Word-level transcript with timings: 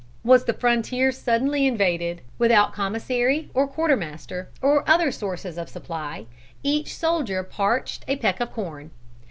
Was 0.23 0.45
the 0.45 0.53
frontier 0.53 1.11
suddenly 1.11 1.67
invaded, 1.67 2.23
without 2.39 2.73
commissary, 2.73 3.51
or 3.53 3.67
quartermaster, 3.67 4.49
or 4.59 4.83
other 4.89 5.11
sources 5.11 5.59
of 5.59 5.69
supply, 5.69 6.25
each 6.63 6.95
soldier 6.95 7.43
parched 7.43 8.03
a 8.07 8.15
peck 8.15 8.39
of 8.39 8.51
corn. 8.51 8.89